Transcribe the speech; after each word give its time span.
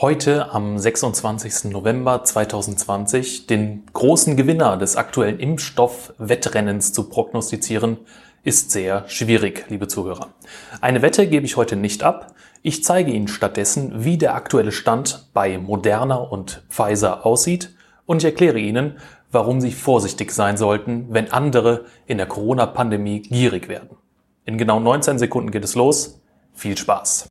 Heute 0.00 0.52
am 0.52 0.78
26. 0.78 1.72
November 1.72 2.22
2020 2.22 3.48
den 3.48 3.82
großen 3.92 4.36
Gewinner 4.36 4.76
des 4.76 4.94
aktuellen 4.94 5.40
Impfstoff-Wettrennens 5.40 6.92
zu 6.92 7.08
prognostizieren, 7.08 7.96
ist 8.44 8.70
sehr 8.70 9.08
schwierig, 9.08 9.64
liebe 9.70 9.88
Zuhörer. 9.88 10.28
Eine 10.80 11.02
Wette 11.02 11.26
gebe 11.26 11.46
ich 11.46 11.56
heute 11.56 11.74
nicht 11.74 12.04
ab. 12.04 12.32
Ich 12.62 12.84
zeige 12.84 13.10
Ihnen 13.10 13.26
stattdessen, 13.26 14.04
wie 14.04 14.18
der 14.18 14.36
aktuelle 14.36 14.70
Stand 14.70 15.30
bei 15.34 15.58
Moderna 15.58 16.14
und 16.14 16.62
Pfizer 16.68 17.26
aussieht 17.26 17.74
und 18.06 18.18
ich 18.18 18.24
erkläre 18.24 18.60
Ihnen, 18.60 18.98
warum 19.32 19.60
Sie 19.60 19.72
vorsichtig 19.72 20.30
sein 20.30 20.56
sollten, 20.56 21.06
wenn 21.10 21.32
andere 21.32 21.86
in 22.06 22.18
der 22.18 22.28
Corona-Pandemie 22.28 23.22
gierig 23.22 23.68
werden. 23.68 23.96
In 24.44 24.58
genau 24.58 24.78
19 24.78 25.18
Sekunden 25.18 25.50
geht 25.50 25.64
es 25.64 25.74
los. 25.74 26.20
Viel 26.54 26.78
Spaß! 26.78 27.30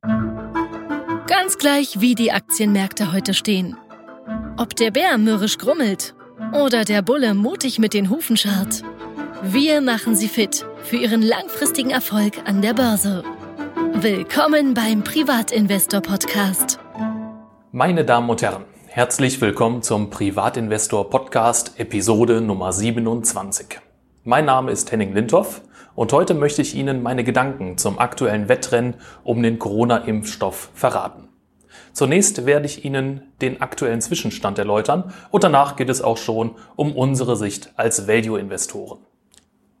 Ganz 1.28 1.58
gleich, 1.58 2.00
wie 2.00 2.14
die 2.14 2.32
Aktienmärkte 2.32 3.12
heute 3.12 3.34
stehen. 3.34 3.76
Ob 4.56 4.74
der 4.74 4.90
Bär 4.90 5.18
mürrisch 5.18 5.58
grummelt 5.58 6.14
oder 6.54 6.86
der 6.86 7.02
Bulle 7.02 7.34
mutig 7.34 7.78
mit 7.78 7.92
den 7.92 8.08
Hufen 8.08 8.38
scharrt. 8.38 8.82
Wir 9.42 9.82
machen 9.82 10.16
Sie 10.16 10.26
fit 10.26 10.64
für 10.84 10.96
Ihren 10.96 11.20
langfristigen 11.20 11.90
Erfolg 11.90 12.38
an 12.46 12.62
der 12.62 12.72
Börse. 12.72 13.24
Willkommen 13.92 14.72
beim 14.72 15.04
Privatinvestor 15.04 16.00
Podcast. 16.00 16.78
Meine 17.72 18.06
Damen 18.06 18.30
und 18.30 18.40
Herren, 18.40 18.64
herzlich 18.86 19.38
willkommen 19.42 19.82
zum 19.82 20.08
Privatinvestor 20.08 21.10
Podcast 21.10 21.78
Episode 21.78 22.40
Nummer 22.40 22.72
27. 22.72 23.80
Mein 24.24 24.46
Name 24.46 24.70
ist 24.70 24.90
Henning 24.92 25.12
Lindhoff 25.12 25.60
und 25.98 26.12
heute 26.12 26.34
möchte 26.34 26.62
ich 26.62 26.76
Ihnen 26.76 27.02
meine 27.02 27.24
Gedanken 27.24 27.76
zum 27.76 27.98
aktuellen 27.98 28.48
Wettrennen 28.48 28.94
um 29.24 29.42
den 29.42 29.58
Corona-Impfstoff 29.58 30.70
verraten. 30.72 31.26
Zunächst 31.92 32.46
werde 32.46 32.66
ich 32.66 32.84
Ihnen 32.84 33.32
den 33.40 33.60
aktuellen 33.60 34.00
Zwischenstand 34.00 34.60
erläutern 34.60 35.12
und 35.32 35.42
danach 35.42 35.74
geht 35.74 35.88
es 35.88 36.00
auch 36.00 36.16
schon 36.16 36.54
um 36.76 36.94
unsere 36.94 37.34
Sicht 37.34 37.72
als 37.74 38.06
Value-Investoren. 38.06 39.00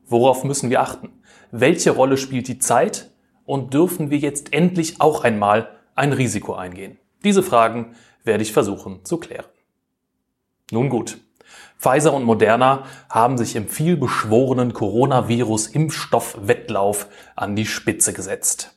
Worauf 0.08 0.42
müssen 0.42 0.70
wir 0.70 0.80
achten? 0.80 1.10
Welche 1.52 1.92
Rolle 1.92 2.16
spielt 2.16 2.48
die 2.48 2.58
Zeit 2.58 3.10
und 3.44 3.72
dürfen 3.72 4.10
wir 4.10 4.18
jetzt 4.18 4.52
endlich 4.52 5.00
auch 5.00 5.22
einmal 5.22 5.68
ein 5.94 6.12
Risiko 6.12 6.54
eingehen? 6.54 6.98
Diese 7.22 7.44
Fragen 7.44 7.94
werde 8.24 8.42
ich 8.42 8.52
versuchen 8.52 9.04
zu 9.04 9.18
klären. 9.18 9.46
Nun 10.72 10.88
gut. 10.88 11.18
Pfizer 11.78 12.12
und 12.12 12.24
Moderna 12.24 12.84
haben 13.08 13.38
sich 13.38 13.56
im 13.56 13.68
vielbeschworenen 13.68 14.72
Coronavirus-Impfstoff-Wettlauf 14.72 17.06
an 17.36 17.54
die 17.54 17.66
Spitze 17.66 18.12
gesetzt. 18.12 18.74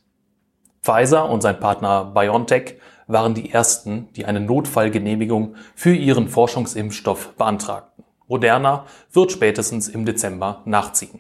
Pfizer 0.81 1.30
und 1.30 1.41
sein 1.41 1.59
Partner 1.59 2.05
BioNTech 2.05 2.75
waren 3.08 3.33
die 3.33 3.52
ersten, 3.52 4.09
die 4.13 4.25
eine 4.25 4.39
Notfallgenehmigung 4.39 5.55
für 5.75 5.94
ihren 5.94 6.30
Forschungsimpfstoff 6.30 7.36
beantragten. 7.36 8.05
Moderna 8.28 8.85
wird 9.11 9.31
spätestens 9.31 9.88
im 9.88 10.06
Dezember 10.06 10.61
nachziehen. 10.66 11.19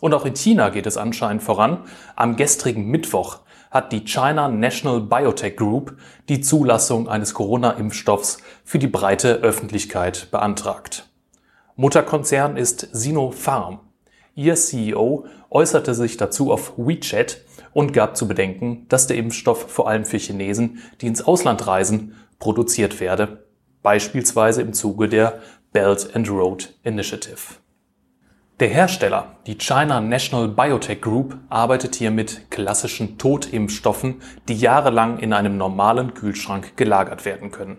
Und 0.00 0.12
auch 0.12 0.26
in 0.26 0.34
China 0.34 0.70
geht 0.70 0.86
es 0.86 0.96
anscheinend 0.96 1.42
voran. 1.42 1.84
Am 2.16 2.36
gestrigen 2.36 2.88
Mittwoch 2.88 3.40
hat 3.76 3.92
die 3.92 4.06
China 4.06 4.48
National 4.48 5.02
Biotech 5.02 5.54
Group 5.54 5.98
die 6.30 6.40
Zulassung 6.40 7.10
eines 7.10 7.34
Corona-Impfstoffs 7.34 8.38
für 8.64 8.78
die 8.78 8.86
breite 8.86 9.34
Öffentlichkeit 9.34 10.30
beantragt. 10.30 11.06
Mutterkonzern 11.76 12.56
ist 12.56 12.88
Sinopharm. 12.92 13.80
Ihr 14.34 14.54
CEO 14.54 15.26
äußerte 15.50 15.94
sich 15.94 16.16
dazu 16.16 16.52
auf 16.52 16.72
WeChat 16.78 17.42
und 17.74 17.92
gab 17.92 18.16
zu 18.16 18.26
bedenken, 18.26 18.86
dass 18.88 19.08
der 19.08 19.18
Impfstoff 19.18 19.70
vor 19.70 19.90
allem 19.90 20.06
für 20.06 20.16
Chinesen, 20.16 20.80
die 21.02 21.06
ins 21.06 21.20
Ausland 21.20 21.66
reisen, 21.66 22.16
produziert 22.38 22.98
werde, 22.98 23.44
beispielsweise 23.82 24.62
im 24.62 24.72
Zuge 24.72 25.10
der 25.10 25.40
Belt 25.72 26.08
and 26.14 26.30
Road 26.30 26.72
Initiative. 26.82 27.56
Der 28.58 28.68
Hersteller, 28.68 29.36
die 29.46 29.58
China 29.58 30.00
National 30.00 30.48
Biotech 30.48 31.02
Group, 31.02 31.36
arbeitet 31.50 31.94
hier 31.94 32.10
mit 32.10 32.50
klassischen 32.50 33.18
Totimpfstoffen, 33.18 34.22
die 34.48 34.54
jahrelang 34.54 35.18
in 35.18 35.34
einem 35.34 35.58
normalen 35.58 36.14
Kühlschrank 36.14 36.74
gelagert 36.74 37.26
werden 37.26 37.50
können. 37.50 37.76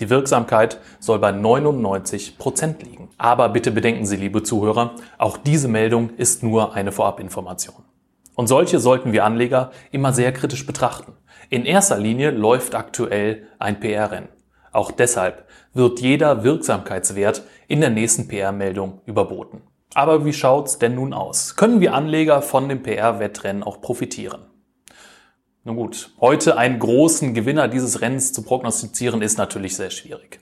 Die 0.00 0.08
Wirksamkeit 0.08 0.80
soll 0.98 1.18
bei 1.18 1.30
99 1.30 2.38
Prozent 2.38 2.82
liegen. 2.82 3.10
Aber 3.18 3.50
bitte 3.50 3.70
bedenken 3.70 4.06
Sie, 4.06 4.16
liebe 4.16 4.42
Zuhörer, 4.42 4.94
auch 5.18 5.36
diese 5.36 5.68
Meldung 5.68 6.08
ist 6.16 6.42
nur 6.42 6.74
eine 6.74 6.90
Vorabinformation. 6.90 7.84
Und 8.34 8.46
solche 8.46 8.78
sollten 8.78 9.12
wir 9.12 9.26
Anleger 9.26 9.72
immer 9.90 10.14
sehr 10.14 10.32
kritisch 10.32 10.64
betrachten. 10.64 11.12
In 11.50 11.66
erster 11.66 11.98
Linie 11.98 12.30
läuft 12.30 12.74
aktuell 12.74 13.46
ein 13.58 13.78
PR-Rennen. 13.78 14.30
Auch 14.72 14.90
deshalb 14.90 15.44
wird 15.74 16.00
jeder 16.00 16.44
Wirksamkeitswert 16.44 17.42
in 17.66 17.82
der 17.82 17.90
nächsten 17.90 18.26
PR-Meldung 18.26 19.02
überboten. 19.04 19.67
Aber 19.94 20.24
wie 20.24 20.32
schaut's 20.32 20.78
denn 20.78 20.94
nun 20.94 21.12
aus? 21.12 21.56
Können 21.56 21.80
wir 21.80 21.94
Anleger 21.94 22.42
von 22.42 22.68
dem 22.68 22.82
PR-Wettrennen 22.82 23.62
auch 23.62 23.80
profitieren? 23.80 24.42
Nun 25.64 25.76
gut, 25.76 26.12
heute 26.20 26.56
einen 26.56 26.78
großen 26.78 27.34
Gewinner 27.34 27.68
dieses 27.68 28.00
Rennens 28.00 28.32
zu 28.32 28.42
prognostizieren 28.42 29.22
ist 29.22 29.38
natürlich 29.38 29.76
sehr 29.76 29.90
schwierig. 29.90 30.40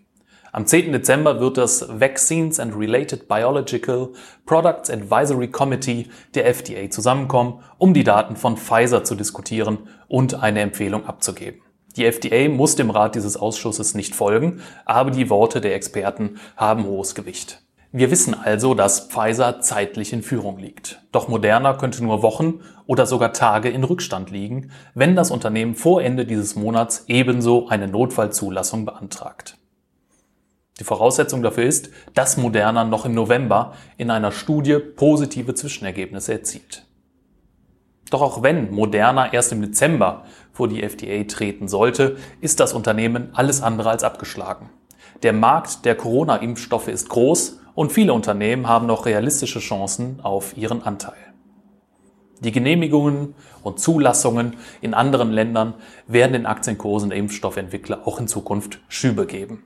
Am 0.52 0.66
10. 0.66 0.92
Dezember 0.92 1.38
wird 1.40 1.58
das 1.58 1.86
Vaccines 2.00 2.58
and 2.58 2.74
Related 2.74 3.28
Biological 3.28 4.10
Products 4.46 4.88
Advisory 4.88 5.48
Committee 5.48 6.06
der 6.34 6.46
FDA 6.46 6.88
zusammenkommen, 6.88 7.60
um 7.78 7.92
die 7.92 8.04
Daten 8.04 8.36
von 8.36 8.56
Pfizer 8.56 9.04
zu 9.04 9.16
diskutieren 9.16 9.88
und 10.08 10.34
eine 10.42 10.60
Empfehlung 10.60 11.04
abzugeben. 11.04 11.60
Die 11.96 12.06
FDA 12.06 12.48
muss 12.48 12.76
dem 12.76 12.90
Rat 12.90 13.16
dieses 13.16 13.36
Ausschusses 13.36 13.94
nicht 13.94 14.14
folgen, 14.14 14.62
aber 14.84 15.10
die 15.10 15.28
Worte 15.28 15.60
der 15.60 15.74
Experten 15.74 16.38
haben 16.56 16.84
hohes 16.84 17.14
Gewicht. 17.14 17.65
Wir 17.96 18.10
wissen 18.10 18.34
also, 18.34 18.74
dass 18.74 19.08
Pfizer 19.08 19.62
zeitlich 19.62 20.12
in 20.12 20.22
Führung 20.22 20.58
liegt. 20.58 21.00
Doch 21.12 21.28
Moderna 21.28 21.72
könnte 21.72 22.04
nur 22.04 22.20
Wochen 22.20 22.60
oder 22.84 23.06
sogar 23.06 23.32
Tage 23.32 23.70
in 23.70 23.84
Rückstand 23.84 24.30
liegen, 24.30 24.70
wenn 24.92 25.16
das 25.16 25.30
Unternehmen 25.30 25.74
vor 25.74 26.02
Ende 26.02 26.26
dieses 26.26 26.56
Monats 26.56 27.04
ebenso 27.08 27.68
eine 27.68 27.88
Notfallzulassung 27.88 28.84
beantragt. 28.84 29.56
Die 30.78 30.84
Voraussetzung 30.84 31.42
dafür 31.42 31.64
ist, 31.64 31.88
dass 32.12 32.36
Moderna 32.36 32.84
noch 32.84 33.06
im 33.06 33.14
November 33.14 33.72
in 33.96 34.10
einer 34.10 34.30
Studie 34.30 34.78
positive 34.78 35.54
Zwischenergebnisse 35.54 36.34
erzielt. 36.34 36.84
Doch 38.10 38.20
auch 38.20 38.42
wenn 38.42 38.72
Moderna 38.72 39.32
erst 39.32 39.52
im 39.52 39.62
Dezember 39.62 40.24
vor 40.52 40.68
die 40.68 40.82
FDA 40.82 41.24
treten 41.24 41.66
sollte, 41.66 42.18
ist 42.42 42.60
das 42.60 42.74
Unternehmen 42.74 43.30
alles 43.32 43.62
andere 43.62 43.88
als 43.88 44.04
abgeschlagen. 44.04 44.68
Der 45.22 45.32
Markt 45.32 45.86
der 45.86 45.94
Corona-Impfstoffe 45.94 46.88
ist 46.88 47.08
groß 47.08 47.60
und 47.76 47.92
viele 47.92 48.12
Unternehmen 48.12 48.68
haben 48.68 48.86
noch 48.86 49.06
realistische 49.06 49.60
Chancen 49.60 50.18
auf 50.22 50.56
ihren 50.56 50.82
Anteil. 50.82 51.14
Die 52.40 52.50
Genehmigungen 52.50 53.34
und 53.62 53.78
Zulassungen 53.78 54.56
in 54.80 54.94
anderen 54.94 55.30
Ländern 55.30 55.74
werden 56.06 56.32
den 56.32 56.46
Aktienkursen 56.46 57.10
der 57.10 57.18
Impfstoffentwickler 57.18 58.00
auch 58.06 58.18
in 58.18 58.28
Zukunft 58.28 58.80
Schübe 58.88 59.26
geben. 59.26 59.62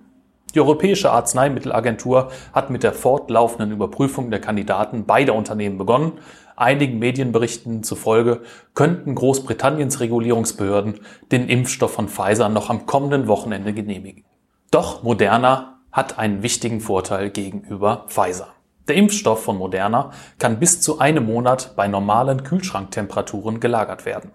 Die 0.54 0.60
Europäische 0.60 1.12
Arzneimittelagentur 1.12 2.30
hat 2.52 2.70
mit 2.70 2.82
der 2.82 2.92
fortlaufenden 2.92 3.70
Überprüfung 3.70 4.30
der 4.30 4.40
Kandidaten 4.40 5.06
beider 5.06 5.34
Unternehmen 5.34 5.78
begonnen. 5.78 6.12
Einigen 6.56 6.98
Medienberichten 6.98 7.84
zufolge 7.84 8.42
könnten 8.74 9.14
Großbritanniens 9.14 10.00
Regulierungsbehörden 10.00 11.00
den 11.30 11.48
Impfstoff 11.48 11.92
von 11.92 12.08
Pfizer 12.08 12.48
noch 12.48 12.70
am 12.70 12.86
kommenden 12.86 13.28
Wochenende 13.28 13.72
genehmigen. 13.72 14.24
Doch 14.72 15.04
Moderna 15.04 15.79
hat 15.92 16.18
einen 16.18 16.42
wichtigen 16.42 16.80
Vorteil 16.80 17.30
gegenüber 17.30 18.06
Pfizer. 18.08 18.48
Der 18.88 18.96
Impfstoff 18.96 19.44
von 19.44 19.58
Moderna 19.58 20.10
kann 20.38 20.58
bis 20.58 20.80
zu 20.80 20.98
einem 20.98 21.26
Monat 21.26 21.76
bei 21.76 21.86
normalen 21.86 22.42
Kühlschranktemperaturen 22.42 23.60
gelagert 23.60 24.04
werden. 24.04 24.32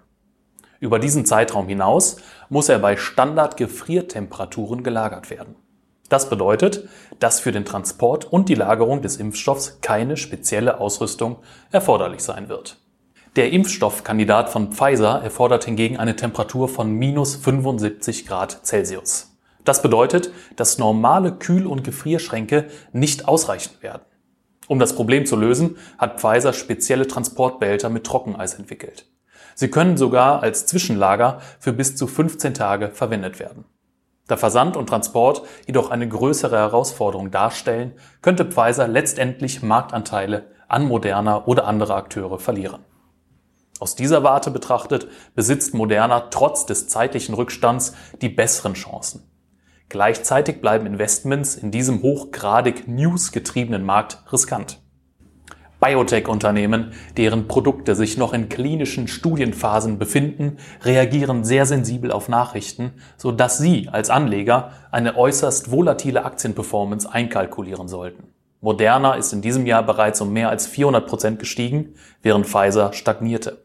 Über 0.80 1.00
diesen 1.00 1.26
Zeitraum 1.26 1.68
hinaus 1.68 2.18
muss 2.50 2.70
er 2.70 2.80
bei 2.80 2.96
Standardgefriertemperaturen 2.96 4.84
gelagert 4.84 5.30
werden. 5.30 5.56
Das 6.10 6.30
bedeutet, 6.30 6.88
dass 7.20 7.40
für 7.40 7.52
den 7.52 7.66
Transport 7.66 8.26
und 8.26 8.48
die 8.48 8.56
Lagerung 8.56 9.02
des 9.02 9.18
Impfstoffs 9.18 9.80
keine 9.82 10.18
spezielle 10.18 10.80
Ausrüstung 10.80 11.38
erforderlich 11.72 12.22
sein 12.22 12.48
wird. 12.48 12.78
Der 13.36 13.52
Impfstoffkandidat 13.52 14.50
von 14.50 14.72
Pfizer 14.72 15.22
erfordert 15.22 15.66
hingegen 15.66 15.98
eine 15.98 16.16
Temperatur 16.16 16.70
von 16.70 16.92
minus 16.92 17.36
75 17.36 18.28
Grad 18.28 18.66
Celsius. 18.66 19.35
Das 19.66 19.82
bedeutet, 19.82 20.32
dass 20.56 20.78
normale 20.78 21.34
Kühl- 21.34 21.68
und 21.68 21.84
Gefrierschränke 21.84 22.68
nicht 22.94 23.28
ausreichen 23.28 23.74
werden. 23.82 24.04
Um 24.68 24.80
das 24.80 24.96
Problem 24.96 25.26
zu 25.26 25.36
lösen, 25.36 25.78
hat 25.98 26.22
Pfizer 26.22 26.54
spezielle 26.54 27.08
Transportbehälter 27.08 27.90
mit 27.90 28.06
Trockeneis 28.06 28.54
entwickelt. 28.54 29.08
Sie 29.56 29.70
können 29.70 29.98
sogar 29.98 30.44
als 30.44 30.66
Zwischenlager 30.66 31.42
für 31.60 31.74
bis 31.74 31.96
zu 31.96 32.08
15 32.08 32.54
Tage 32.54 32.90
verwendet 32.90 33.40
werden. 33.40 33.66
Da 34.28 34.38
Versand 34.38 34.76
und 34.76 34.88
Transport 34.88 35.44
jedoch 35.68 35.92
eine 35.92 36.08
größere 36.08 36.58
Herausforderung 36.58 37.32
darstellen, 37.32 37.94
könnte 38.22 38.46
Pfizer 38.46 38.88
letztendlich 38.88 39.62
Marktanteile 39.62 40.52
an 40.68 40.86
Moderna 40.86 41.46
oder 41.46 41.68
andere 41.68 41.96
Akteure 41.96 42.40
verlieren. 42.40 42.84
Aus 43.80 43.96
dieser 43.96 44.24
Warte 44.24 44.52
betrachtet 44.52 45.08
besitzt 45.36 45.74
Moderna 45.74 46.22
trotz 46.32 46.66
des 46.66 46.88
zeitlichen 46.88 47.36
Rückstands 47.36 47.94
die 48.22 48.30
besseren 48.30 48.74
Chancen. 48.74 49.30
Gleichzeitig 49.90 50.62
bleiben 50.62 50.86
Investments 50.86 51.56
in 51.56 51.72
diesem 51.72 52.02
hochgradig 52.02 52.88
newsgetriebenen 52.88 53.84
Markt 53.84 54.24
riskant. 54.32 54.82
Biotech-Unternehmen, 55.80 56.94
deren 57.18 57.48
Produkte 57.48 57.96
sich 57.96 58.18
noch 58.18 58.34
in 58.34 58.50
klinischen 58.50 59.08
Studienphasen 59.08 60.00
befinden, 60.00 60.58
reagieren 60.84 61.44
sehr 61.44 61.66
sensibel 61.66 62.12
auf 62.12 62.30
Nachrichten, 62.30 62.94
so 63.18 63.32
dass 63.32 63.58
Sie 63.60 63.90
als 63.90 64.10
Anleger 64.10 64.72
eine 64.92 65.16
äußerst 65.16 65.70
volatile 65.70 66.26
Aktienperformance 66.26 67.12
einkalkulieren 67.12 67.88
sollten. 67.88 68.30
Moderna 68.62 69.14
ist 69.14 69.32
in 69.32 69.42
diesem 69.42 69.68
Jahr 69.68 69.84
bereits 69.84 70.22
um 70.22 70.34
mehr 70.34 70.50
als 70.50 70.66
400 70.66 71.06
Prozent 71.06 71.40
gestiegen, 71.40 71.94
während 72.24 72.48
Pfizer 72.48 72.94
stagnierte. 72.94 73.64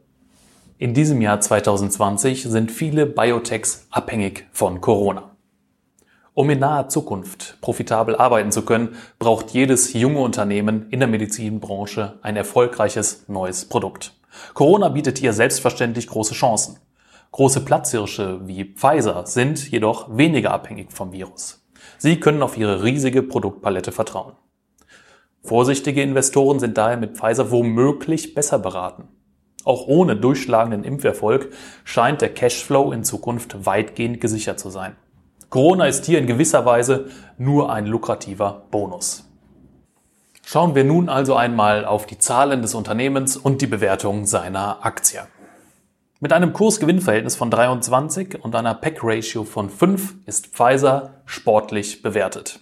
In 0.77 0.93
diesem 0.93 1.23
Jahr 1.23 1.41
2020 1.41 2.43
sind 2.43 2.71
viele 2.71 3.07
Biotechs 3.07 3.87
abhängig 3.91 4.47
von 4.53 4.81
Corona. 4.83 5.30
Um 6.33 6.49
in 6.49 6.61
naher 6.61 6.89
Zukunft 6.89 7.59
profitabel 7.61 8.15
arbeiten 8.15 8.53
zu 8.53 8.63
können, 8.63 8.97
braucht 9.19 9.51
jedes 9.51 9.93
junge 9.95 10.21
Unternehmen 10.21 10.89
in 10.91 11.01
der 11.01 11.09
Medizinbranche 11.09 12.19
ein 12.23 12.37
erfolgreiches 12.37 13.25
neues 13.29 13.65
Produkt. 13.65 14.15
Corona 14.55 14.89
bietet 14.91 15.19
hier 15.19 15.33
selbstverständlich 15.33 16.07
große 16.07 16.35
Chancen. 16.35 16.79
Große 17.33 17.65
Platzhirsche 17.65 18.41
wie 18.47 18.65
Pfizer 18.65 19.27
sind 19.27 19.71
jedoch 19.71 20.17
weniger 20.17 20.53
abhängig 20.53 20.93
vom 20.93 21.13
Virus. 21.13 21.67
Sie 21.99 22.21
können 22.21 22.43
auf 22.43 22.57
ihre 22.57 22.85
riesige 22.85 23.23
Produktpalette 23.23 23.91
vertrauen. 23.91 24.35
Vorsichtige 25.43 26.03
Investoren 26.03 26.61
sind 26.61 26.77
daher 26.79 26.97
mit 26.97 27.17
Pfizer 27.17 27.51
womöglich 27.51 28.35
besser 28.35 28.59
beraten. 28.59 29.09
Auch 29.65 29.87
ohne 29.87 30.17
durchschlagenden 30.17 30.85
Impferfolg 30.85 31.53
scheint 31.85 32.21
der 32.21 32.33
Cashflow 32.33 32.93
in 32.93 33.05
Zukunft 33.05 33.67
weitgehend 33.67 34.21
gesichert 34.21 34.61
zu 34.61 34.71
sein. 34.71 34.97
Corona 35.51 35.87
ist 35.87 36.07
hier 36.07 36.21
in 36.21 36.29
gewisser 36.29 36.65
Weise 36.65 37.07
nur 37.37 37.73
ein 37.73 37.85
lukrativer 37.85 38.67
Bonus. 38.71 39.29
Schauen 40.47 40.77
wir 40.77 40.85
nun 40.85 41.09
also 41.09 41.35
einmal 41.35 41.85
auf 41.85 42.07
die 42.07 42.19
Zahlen 42.19 42.63
des 42.63 42.75
Unternehmens 42.75 43.37
und 43.37 43.61
die 43.61 43.67
Bewertung 43.67 44.27
seiner 44.27 44.87
Aktie. 44.87 45.23
Mit 46.21 46.33
einem 46.33 46.53
Kursgewinnverhältnis 46.53 47.35
von 47.35 47.51
23 47.51 48.45
und 48.45 48.55
einer 48.55 48.75
PEC-Ratio 48.75 49.43
von 49.43 49.71
5 49.71 50.27
ist 50.27 50.49
Pfizer 50.49 51.23
sportlich 51.25 52.03
bewertet. 52.03 52.61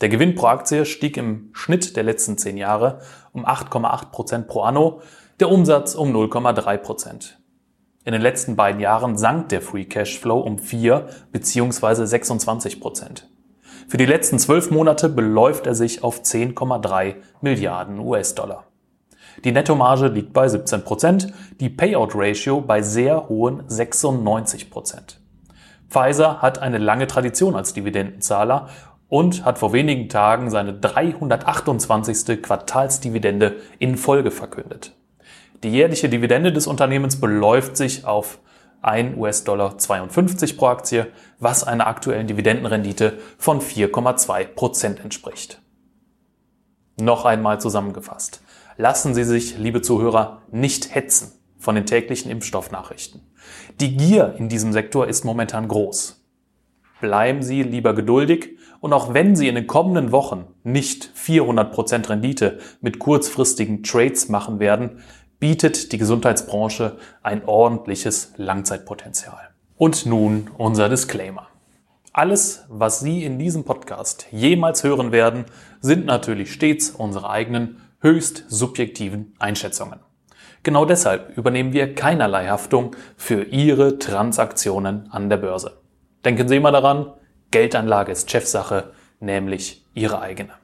Der 0.00 0.08
Gewinn 0.08 0.36
pro 0.36 0.46
Aktie 0.46 0.84
stieg 0.84 1.16
im 1.16 1.50
Schnitt 1.52 1.96
der 1.96 2.04
letzten 2.04 2.38
10 2.38 2.58
Jahre 2.58 3.00
um 3.32 3.44
8,8 3.44 4.10
Prozent 4.12 4.46
pro 4.46 4.62
anno 4.62 5.02
der 5.40 5.50
Umsatz 5.50 5.96
um 5.96 6.14
0,3 6.14 6.76
Prozent. 6.76 7.41
In 8.04 8.12
den 8.12 8.22
letzten 8.22 8.56
beiden 8.56 8.80
Jahren 8.80 9.16
sank 9.16 9.50
der 9.50 9.62
Free 9.62 9.84
Cash 9.84 10.18
Flow 10.18 10.40
um 10.40 10.58
4 10.58 11.06
bzw. 11.30 12.04
26 12.04 12.80
Prozent. 12.80 13.28
Für 13.86 13.96
die 13.96 14.06
letzten 14.06 14.40
zwölf 14.40 14.72
Monate 14.72 15.08
beläuft 15.08 15.68
er 15.68 15.76
sich 15.76 16.02
auf 16.02 16.22
10,3 16.22 17.14
Milliarden 17.42 18.00
US-Dollar. 18.00 18.64
Die 19.44 19.52
Nettomarge 19.52 20.08
liegt 20.08 20.32
bei 20.32 20.48
17 20.48 20.82
Prozent, 20.82 21.32
die 21.60 21.70
Payout 21.70 22.10
Ratio 22.14 22.60
bei 22.60 22.82
sehr 22.82 23.28
hohen 23.28 23.62
96 23.68 24.68
Prozent. 24.70 25.20
Pfizer 25.88 26.42
hat 26.42 26.58
eine 26.58 26.78
lange 26.78 27.06
Tradition 27.06 27.54
als 27.54 27.72
Dividendenzahler 27.72 28.68
und 29.08 29.44
hat 29.44 29.58
vor 29.58 29.72
wenigen 29.72 30.08
Tagen 30.08 30.50
seine 30.50 30.74
328. 30.74 32.42
Quartalsdividende 32.42 33.56
in 33.78 33.96
Folge 33.96 34.30
verkündet. 34.30 34.96
Die 35.62 35.70
jährliche 35.70 36.08
Dividende 36.08 36.52
des 36.52 36.66
Unternehmens 36.66 37.20
beläuft 37.20 37.76
sich 37.76 38.04
auf 38.04 38.40
1 38.82 39.16
US-Dollar 39.16 39.78
52 39.78 40.56
pro 40.56 40.66
Aktie, 40.66 41.06
was 41.38 41.62
einer 41.62 41.86
aktuellen 41.86 42.26
Dividendenrendite 42.26 43.18
von 43.38 43.60
4,2 43.60 44.44
Prozent 44.44 45.00
entspricht. 45.00 45.62
Noch 47.00 47.24
einmal 47.24 47.60
zusammengefasst. 47.60 48.42
Lassen 48.76 49.14
Sie 49.14 49.24
sich, 49.24 49.56
liebe 49.56 49.82
Zuhörer, 49.82 50.42
nicht 50.50 50.94
hetzen 50.94 51.32
von 51.58 51.76
den 51.76 51.86
täglichen 51.86 52.30
Impfstoffnachrichten. 52.30 53.20
Die 53.80 53.96
Gier 53.96 54.34
in 54.36 54.48
diesem 54.48 54.72
Sektor 54.72 55.06
ist 55.06 55.24
momentan 55.24 55.68
groß. 55.68 56.18
Bleiben 57.00 57.42
Sie 57.42 57.62
lieber 57.62 57.94
geduldig 57.94 58.58
und 58.80 58.92
auch 58.92 59.14
wenn 59.14 59.36
Sie 59.36 59.48
in 59.48 59.54
den 59.54 59.66
kommenden 59.68 60.12
Wochen 60.12 60.46
nicht 60.64 61.10
400 61.14 61.72
Prozent 61.72 62.10
Rendite 62.10 62.58
mit 62.80 62.98
kurzfristigen 62.98 63.82
Trades 63.82 64.28
machen 64.28 64.58
werden, 64.58 65.02
bietet 65.42 65.90
die 65.90 65.98
Gesundheitsbranche 65.98 66.98
ein 67.24 67.44
ordentliches 67.44 68.32
Langzeitpotenzial. 68.36 69.48
Und 69.76 70.06
nun 70.06 70.48
unser 70.56 70.88
Disclaimer. 70.88 71.48
Alles, 72.12 72.64
was 72.68 73.00
Sie 73.00 73.24
in 73.24 73.40
diesem 73.40 73.64
Podcast 73.64 74.28
jemals 74.30 74.84
hören 74.84 75.10
werden, 75.10 75.46
sind 75.80 76.06
natürlich 76.06 76.52
stets 76.52 76.90
unsere 76.90 77.28
eigenen, 77.28 77.80
höchst 77.98 78.44
subjektiven 78.46 79.34
Einschätzungen. 79.40 79.98
Genau 80.62 80.84
deshalb 80.84 81.36
übernehmen 81.36 81.72
wir 81.72 81.92
keinerlei 81.92 82.46
Haftung 82.46 82.94
für 83.16 83.42
Ihre 83.42 83.98
Transaktionen 83.98 85.10
an 85.10 85.28
der 85.28 85.38
Börse. 85.38 85.80
Denken 86.24 86.46
Sie 86.46 86.54
immer 86.54 86.70
daran, 86.70 87.12
Geldanlage 87.50 88.12
ist 88.12 88.30
Chefsache, 88.30 88.92
nämlich 89.18 89.84
Ihre 89.92 90.20
eigene. 90.20 90.61